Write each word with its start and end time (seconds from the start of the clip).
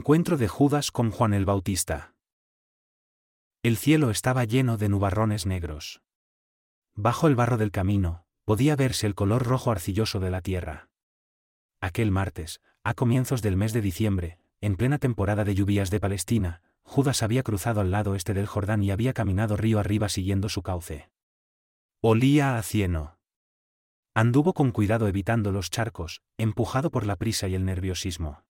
Encuentro 0.00 0.38
de 0.38 0.48
Judas 0.48 0.90
con 0.92 1.10
Juan 1.10 1.34
el 1.34 1.44
Bautista. 1.44 2.14
El 3.62 3.76
cielo 3.76 4.08
estaba 4.08 4.46
lleno 4.46 4.78
de 4.78 4.88
nubarrones 4.88 5.44
negros. 5.44 6.00
Bajo 6.94 7.26
el 7.26 7.34
barro 7.34 7.58
del 7.58 7.70
camino, 7.70 8.24
podía 8.46 8.76
verse 8.76 9.06
el 9.06 9.14
color 9.14 9.44
rojo 9.44 9.70
arcilloso 9.70 10.18
de 10.18 10.30
la 10.30 10.40
tierra. 10.40 10.88
Aquel 11.82 12.12
martes, 12.12 12.62
a 12.82 12.94
comienzos 12.94 13.42
del 13.42 13.58
mes 13.58 13.74
de 13.74 13.82
diciembre, 13.82 14.38
en 14.62 14.76
plena 14.76 14.96
temporada 14.96 15.44
de 15.44 15.54
lluvias 15.54 15.90
de 15.90 16.00
Palestina, 16.00 16.62
Judas 16.82 17.22
había 17.22 17.42
cruzado 17.42 17.82
al 17.82 17.90
lado 17.90 18.14
este 18.14 18.32
del 18.32 18.46
Jordán 18.46 18.82
y 18.82 18.92
había 18.92 19.12
caminado 19.12 19.58
río 19.58 19.78
arriba 19.78 20.08
siguiendo 20.08 20.48
su 20.48 20.62
cauce. 20.62 21.10
Olía 22.00 22.56
a 22.56 22.62
cieno. 22.62 23.18
Anduvo 24.14 24.54
con 24.54 24.72
cuidado 24.72 25.08
evitando 25.08 25.52
los 25.52 25.68
charcos, 25.68 26.22
empujado 26.38 26.90
por 26.90 27.04
la 27.04 27.16
prisa 27.16 27.48
y 27.48 27.54
el 27.54 27.66
nerviosismo. 27.66 28.44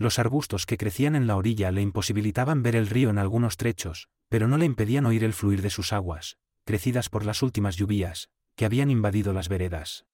Los 0.00 0.18
arbustos 0.18 0.64
que 0.64 0.78
crecían 0.78 1.14
en 1.14 1.26
la 1.26 1.36
orilla 1.36 1.70
le 1.70 1.82
imposibilitaban 1.82 2.62
ver 2.62 2.74
el 2.74 2.86
río 2.86 3.10
en 3.10 3.18
algunos 3.18 3.58
trechos, 3.58 4.08
pero 4.30 4.48
no 4.48 4.56
le 4.56 4.64
impedían 4.64 5.04
oír 5.04 5.24
el 5.24 5.34
fluir 5.34 5.60
de 5.60 5.68
sus 5.68 5.92
aguas, 5.92 6.38
crecidas 6.64 7.10
por 7.10 7.26
las 7.26 7.42
últimas 7.42 7.76
lluvias, 7.76 8.30
que 8.56 8.64
habían 8.64 8.90
invadido 8.90 9.34
las 9.34 9.50
veredas. 9.50 10.06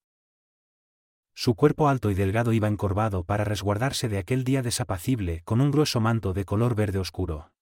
Su 1.35 1.55
cuerpo 1.55 1.89
alto 1.89 2.11
y 2.11 2.15
delgado 2.15 2.53
iba 2.53 2.67
encorvado 2.67 3.23
para 3.23 3.45
resguardarse 3.45 4.09
de 4.09 4.19
aquel 4.19 4.43
día 4.43 4.61
desapacible 4.61 5.43
con 5.45 5.61
un 5.61 5.71
grueso 5.71 6.01
manto 6.01 6.33
de 6.33 6.45
color 6.45 6.75
verde 6.75 6.99
oscuro. 6.99 7.53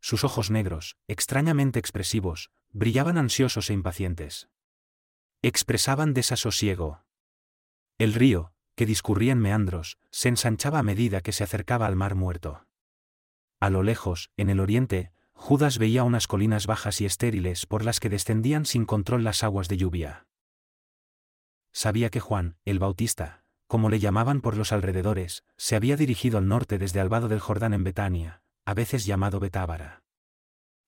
Sus 0.00 0.24
ojos 0.24 0.50
negros, 0.50 0.96
extrañamente 1.08 1.78
expresivos, 1.78 2.52
brillaban 2.70 3.18
ansiosos 3.18 3.68
e 3.68 3.74
impacientes. 3.74 4.48
Expresaban 5.42 6.14
desasosiego. 6.14 7.04
El 7.98 8.14
río, 8.14 8.53
que 8.74 8.86
discurría 8.86 9.32
en 9.32 9.38
meandros, 9.38 9.98
se 10.10 10.28
ensanchaba 10.28 10.80
a 10.80 10.82
medida 10.82 11.20
que 11.20 11.32
se 11.32 11.44
acercaba 11.44 11.86
al 11.86 11.96
mar 11.96 12.14
muerto. 12.14 12.66
A 13.60 13.70
lo 13.70 13.82
lejos, 13.82 14.30
en 14.36 14.50
el 14.50 14.60
oriente, 14.60 15.12
Judas 15.32 15.78
veía 15.78 16.04
unas 16.04 16.26
colinas 16.26 16.66
bajas 16.66 17.00
y 17.00 17.06
estériles 17.06 17.66
por 17.66 17.84
las 17.84 18.00
que 18.00 18.08
descendían 18.08 18.66
sin 18.66 18.84
control 18.84 19.24
las 19.24 19.44
aguas 19.44 19.68
de 19.68 19.76
lluvia. 19.76 20.26
Sabía 21.72 22.08
que 22.10 22.20
Juan, 22.20 22.56
el 22.64 22.78
Bautista, 22.78 23.44
como 23.66 23.90
le 23.90 23.98
llamaban 23.98 24.40
por 24.40 24.56
los 24.56 24.72
alrededores, 24.72 25.44
se 25.56 25.76
había 25.76 25.96
dirigido 25.96 26.38
al 26.38 26.46
norte 26.46 26.78
desde 26.78 27.00
el 27.00 27.08
vado 27.08 27.28
del 27.28 27.40
Jordán 27.40 27.74
en 27.74 27.84
Betania, 27.84 28.42
a 28.64 28.74
veces 28.74 29.04
llamado 29.04 29.40
Betábara. 29.40 30.04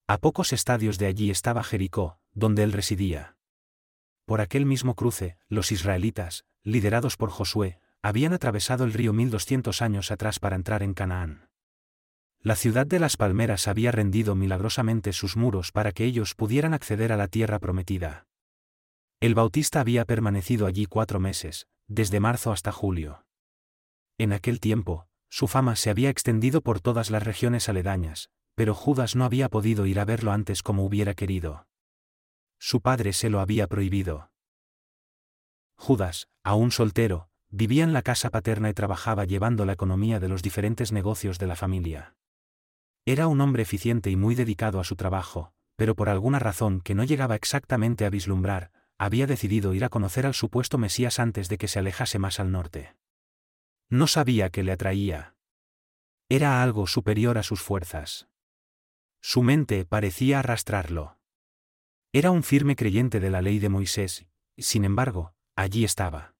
A 0.06 0.18
pocos 0.18 0.52
estadios 0.52 0.98
de 0.98 1.06
allí 1.06 1.30
estaba 1.30 1.64
Jericó, 1.64 2.20
donde 2.32 2.62
él 2.62 2.72
residía. 2.72 3.36
Por 4.24 4.40
aquel 4.40 4.64
mismo 4.64 4.94
cruce, 4.94 5.36
los 5.48 5.72
israelitas, 5.72 6.44
liderados 6.66 7.16
por 7.16 7.30
Josué, 7.30 7.78
habían 8.02 8.32
atravesado 8.32 8.84
el 8.84 8.92
río 8.92 9.12
1200 9.12 9.82
años 9.82 10.10
atrás 10.10 10.40
para 10.40 10.56
entrar 10.56 10.82
en 10.82 10.94
Canaán. 10.94 11.48
La 12.40 12.56
ciudad 12.56 12.86
de 12.86 12.98
las 12.98 13.16
palmeras 13.16 13.68
había 13.68 13.92
rendido 13.92 14.34
milagrosamente 14.34 15.12
sus 15.12 15.36
muros 15.36 15.70
para 15.70 15.92
que 15.92 16.04
ellos 16.04 16.34
pudieran 16.34 16.74
acceder 16.74 17.12
a 17.12 17.16
la 17.16 17.28
tierra 17.28 17.60
prometida. 17.60 18.26
El 19.20 19.34
Bautista 19.34 19.80
había 19.80 20.04
permanecido 20.04 20.66
allí 20.66 20.86
cuatro 20.86 21.20
meses, 21.20 21.68
desde 21.86 22.20
marzo 22.20 22.50
hasta 22.50 22.72
julio. 22.72 23.24
En 24.18 24.32
aquel 24.32 24.58
tiempo, 24.58 25.06
su 25.28 25.46
fama 25.46 25.76
se 25.76 25.90
había 25.90 26.10
extendido 26.10 26.62
por 26.62 26.80
todas 26.80 27.10
las 27.10 27.22
regiones 27.22 27.68
aledañas, 27.68 28.28
pero 28.56 28.74
Judas 28.74 29.14
no 29.14 29.24
había 29.24 29.48
podido 29.48 29.86
ir 29.86 30.00
a 30.00 30.04
verlo 30.04 30.32
antes 30.32 30.62
como 30.62 30.84
hubiera 30.84 31.14
querido. 31.14 31.68
Su 32.58 32.80
padre 32.80 33.12
se 33.12 33.30
lo 33.30 33.38
había 33.38 33.68
prohibido. 33.68 34.30
Judas, 35.76 36.28
aún 36.42 36.70
soltero, 36.70 37.28
vivía 37.50 37.84
en 37.84 37.92
la 37.92 38.02
casa 38.02 38.30
paterna 38.30 38.70
y 38.70 38.74
trabajaba 38.74 39.24
llevando 39.24 39.64
la 39.64 39.72
economía 39.72 40.20
de 40.20 40.28
los 40.28 40.42
diferentes 40.42 40.92
negocios 40.92 41.38
de 41.38 41.46
la 41.46 41.56
familia. 41.56 42.16
Era 43.04 43.28
un 43.28 43.40
hombre 43.40 43.62
eficiente 43.62 44.10
y 44.10 44.16
muy 44.16 44.34
dedicado 44.34 44.80
a 44.80 44.84
su 44.84 44.96
trabajo, 44.96 45.52
pero 45.76 45.94
por 45.94 46.08
alguna 46.08 46.38
razón 46.38 46.80
que 46.80 46.94
no 46.94 47.04
llegaba 47.04 47.36
exactamente 47.36 48.04
a 48.04 48.10
vislumbrar, 48.10 48.72
había 48.98 49.26
decidido 49.26 49.74
ir 49.74 49.84
a 49.84 49.90
conocer 49.90 50.26
al 50.26 50.34
supuesto 50.34 50.78
Mesías 50.78 51.20
antes 51.20 51.48
de 51.48 51.58
que 51.58 51.68
se 51.68 51.78
alejase 51.78 52.18
más 52.18 52.40
al 52.40 52.50
norte. 52.50 52.96
No 53.88 54.06
sabía 54.06 54.50
qué 54.50 54.64
le 54.64 54.72
atraía. 54.72 55.36
Era 56.28 56.62
algo 56.62 56.86
superior 56.86 57.38
a 57.38 57.44
sus 57.44 57.60
fuerzas. 57.60 58.28
Su 59.20 59.42
mente 59.42 59.84
parecía 59.84 60.40
arrastrarlo. 60.40 61.18
Era 62.12 62.30
un 62.30 62.42
firme 62.42 62.74
creyente 62.74 63.20
de 63.20 63.30
la 63.30 63.42
ley 63.42 63.58
de 63.58 63.68
Moisés, 63.68 64.26
sin 64.56 64.84
embargo, 64.84 65.35
allí 65.56 65.84
estaba. 65.84 66.34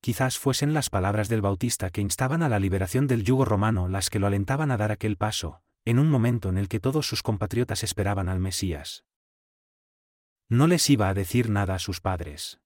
Quizás 0.00 0.38
fuesen 0.38 0.74
las 0.74 0.90
palabras 0.90 1.28
del 1.28 1.42
Bautista 1.42 1.90
que 1.90 2.00
instaban 2.00 2.42
a 2.42 2.48
la 2.48 2.58
liberación 2.58 3.06
del 3.06 3.22
yugo 3.22 3.44
romano 3.44 3.86
las 3.88 4.10
que 4.10 4.18
lo 4.18 4.26
alentaban 4.26 4.72
a 4.72 4.76
dar 4.76 4.90
aquel 4.90 5.16
paso, 5.16 5.62
en 5.84 6.00
un 6.00 6.10
momento 6.10 6.48
en 6.48 6.58
el 6.58 6.68
que 6.68 6.80
todos 6.80 7.06
sus 7.06 7.22
compatriotas 7.22 7.84
esperaban 7.84 8.28
al 8.28 8.40
Mesías. 8.40 9.04
No 10.48 10.66
les 10.66 10.90
iba 10.90 11.08
a 11.08 11.14
decir 11.14 11.50
nada 11.50 11.76
a 11.76 11.78
sus 11.78 12.00
padres. 12.00 12.58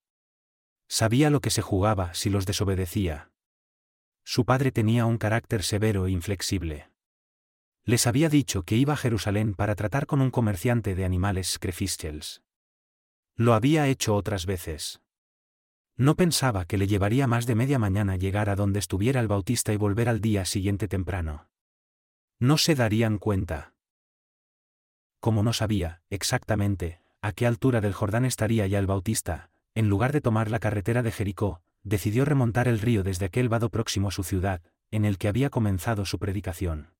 Sabía 0.88 1.30
lo 1.30 1.40
que 1.40 1.50
se 1.50 1.62
jugaba 1.62 2.14
si 2.14 2.30
los 2.30 2.46
desobedecía. 2.46 3.30
Su 4.24 4.44
padre 4.44 4.72
tenía 4.72 5.04
un 5.04 5.18
carácter 5.18 5.62
severo 5.62 6.06
e 6.06 6.10
inflexible. 6.10 6.90
Les 7.84 8.06
había 8.06 8.28
dicho 8.28 8.62
que 8.62 8.76
iba 8.76 8.94
a 8.94 8.96
Jerusalén 8.96 9.54
para 9.54 9.74
tratar 9.74 10.06
con 10.06 10.20
un 10.20 10.30
comerciante 10.30 10.94
de 10.94 11.04
animales 11.04 11.58
Crefischels. 11.60 12.42
Lo 13.36 13.54
había 13.54 13.86
hecho 13.86 14.14
otras 14.14 14.46
veces. 14.46 15.00
No 15.98 16.14
pensaba 16.14 16.66
que 16.66 16.76
le 16.76 16.86
llevaría 16.86 17.26
más 17.26 17.46
de 17.46 17.54
media 17.54 17.78
mañana 17.78 18.16
llegar 18.16 18.50
a 18.50 18.56
donde 18.56 18.78
estuviera 18.78 19.20
el 19.20 19.28
Bautista 19.28 19.72
y 19.72 19.78
volver 19.78 20.10
al 20.10 20.20
día 20.20 20.44
siguiente 20.44 20.88
temprano. 20.88 21.48
No 22.38 22.58
se 22.58 22.74
darían 22.74 23.16
cuenta. 23.18 23.72
Como 25.20 25.42
no 25.42 25.54
sabía, 25.54 26.02
exactamente, 26.10 27.00
a 27.22 27.32
qué 27.32 27.46
altura 27.46 27.80
del 27.80 27.94
Jordán 27.94 28.26
estaría 28.26 28.66
ya 28.66 28.78
el 28.78 28.86
Bautista, 28.86 29.48
en 29.74 29.88
lugar 29.88 30.12
de 30.12 30.20
tomar 30.20 30.50
la 30.50 30.58
carretera 30.58 31.02
de 31.02 31.12
Jericó, 31.12 31.62
decidió 31.82 32.26
remontar 32.26 32.68
el 32.68 32.78
río 32.78 33.02
desde 33.02 33.26
aquel 33.26 33.48
vado 33.48 33.70
próximo 33.70 34.08
a 34.08 34.12
su 34.12 34.22
ciudad, 34.22 34.60
en 34.90 35.06
el 35.06 35.16
que 35.16 35.28
había 35.28 35.48
comenzado 35.48 36.04
su 36.04 36.18
predicación. 36.18 36.90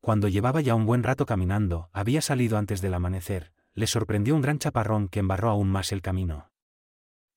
Cuando 0.00 0.26
llevaba 0.26 0.60
ya 0.60 0.74
un 0.74 0.86
buen 0.86 1.04
rato 1.04 1.24
caminando, 1.24 1.88
había 1.92 2.20
salido 2.20 2.58
antes 2.58 2.82
del 2.82 2.94
amanecer, 2.94 3.52
le 3.74 3.86
sorprendió 3.86 4.34
un 4.34 4.42
gran 4.42 4.58
chaparrón 4.58 5.08
que 5.08 5.20
embarró 5.20 5.50
aún 5.50 5.68
más 5.68 5.92
el 5.92 6.02
camino. 6.02 6.50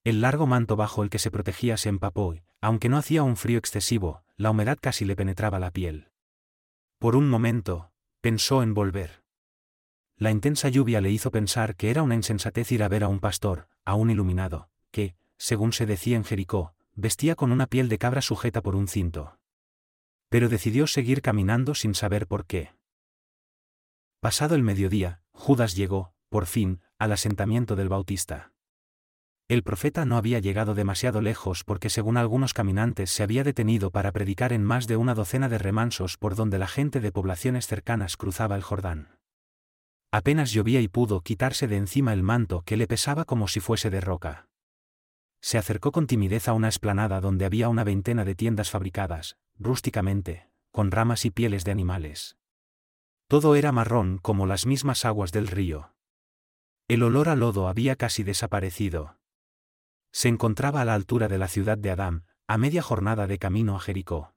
El 0.07 0.22
largo 0.22 0.47
manto 0.47 0.78
bajo 0.78 1.03
el 1.03 1.09
que 1.09 1.19
se 1.19 1.31
protegía 1.31 1.75
se 1.75 1.90
empapó 1.90 2.34
y, 2.34 2.41
aunque 2.62 2.88
no 2.88 2.95
hacía 2.95 3.23
un 3.23 3.35
frío 3.35 3.59
excesivo, 3.59 4.23
la 4.38 4.51
humedad 4.51 4.78
casi 4.79 5.03
le 5.03 5.18
penetraba 5.18 5.59
la 5.59 5.69
piel. 5.69 6.12
Por 6.97 7.18
un 7.18 7.28
momento, 7.28 7.91
pensó 8.21 8.63
en 8.63 8.74
volver. 8.74 9.21
La 10.15 10.31
intensa 10.31 10.69
lluvia 10.69 11.01
le 11.01 11.12
hizo 11.12 11.30
pensar 11.30 11.75
que 11.75 11.89
era 11.89 12.04
una 12.04 12.15
insensatez 12.15 12.71
ir 12.71 12.83
a 12.83 12.88
ver 12.88 13.04
a 13.04 13.09
un 13.09 13.19
pastor, 13.19 13.68
aún 13.83 14.09
iluminado, 14.09 14.69
que, 14.92 15.18
según 15.36 15.74
se 15.74 15.86
decía 15.86 16.15
en 16.15 16.24
Jericó, 16.24 16.74
vestía 16.95 17.36
con 17.36 17.51
una 17.51 17.68
piel 17.68 17.89
de 17.89 17.98
cabra 17.98 18.21
sujeta 18.21 18.62
por 18.62 18.77
un 18.77 18.88
cinto. 18.88 19.38
Pero 20.30 20.48
decidió 20.48 20.88
seguir 20.88 21.21
caminando 21.21 21.75
sin 21.75 21.94
saber 21.94 22.27
por 22.27 22.45
qué. 22.45 22.71
Pasado 24.21 24.56
el 24.56 24.63
mediodía, 24.63 25.21
Judas 25.33 25.75
llegó, 25.75 26.13
por 26.30 26.45
fin, 26.45 26.80
al 26.98 27.12
asentamiento 27.12 27.75
del 27.75 27.89
Bautista. 27.89 28.54
El 29.49 29.63
profeta 29.63 30.03
no 30.03 30.17
había 30.17 30.39
llegado 30.39 30.75
demasiado 30.75 31.21
lejos 31.21 31.63
porque 31.63 31.89
según 31.89 32.17
algunos 32.17 32.53
caminantes 32.53 33.11
se 33.11 33.23
había 33.23 33.45
detenido 33.45 33.91
para 33.91 34.11
predicar 34.11 34.51
en 34.51 34.61
más 34.61 34.88
de 34.88 34.97
una 34.97 35.13
docena 35.13 35.47
de 35.47 35.57
remansos 35.57 36.17
por 36.17 36.35
donde 36.35 36.59
la 36.59 36.67
gente 36.67 36.99
de 36.99 37.13
poblaciones 37.13 37.65
cercanas 37.65 38.17
cruzaba 38.17 38.57
el 38.57 38.61
Jordán. 38.61 39.17
Apenas 40.11 40.51
llovía 40.51 40.81
y 40.81 40.89
pudo 40.89 41.21
quitarse 41.21 41.67
de 41.69 41.77
encima 41.77 42.11
el 42.11 42.23
manto 42.23 42.63
que 42.63 42.75
le 42.75 42.88
pesaba 42.88 43.23
como 43.23 43.47
si 43.47 43.61
fuese 43.61 43.89
de 43.89 44.01
roca. 44.01 44.49
Se 45.39 45.57
acercó 45.57 45.94
con 45.94 46.07
timidez 46.07 46.49
a 46.49 46.53
una 46.53 46.67
esplanada 46.67 47.21
donde 47.21 47.45
había 47.45 47.69
una 47.69 47.85
veintena 47.85 48.25
de 48.25 48.35
tiendas 48.35 48.69
fabricadas, 48.69 49.38
rústicamente, 49.57 50.49
con 50.71 50.91
ramas 50.91 51.23
y 51.23 51.31
pieles 51.31 51.63
de 51.63 51.71
animales. 51.71 52.35
Todo 53.29 53.55
era 53.55 53.71
marrón 53.71 54.17
como 54.17 54.45
las 54.45 54.65
mismas 54.65 55.05
aguas 55.05 55.31
del 55.31 55.47
río. 55.47 55.94
El 56.89 57.03
olor 57.03 57.29
a 57.29 57.35
lodo 57.38 57.69
había 57.69 57.95
casi 57.95 58.23
desaparecido 58.23 59.17
se 60.18 60.30
encontraba 60.30 60.81
a 60.81 60.86
la 60.86 60.96
altura 60.96 61.28
de 61.28 61.38
la 61.38 61.48
ciudad 61.48 61.78
de 61.78 61.92
Adán, 61.92 62.24
a 62.48 62.58
media 62.58 62.81
jornada 62.81 63.28
de 63.28 63.38
camino 63.38 63.75
a 63.75 63.80
Jericó. 63.80 64.34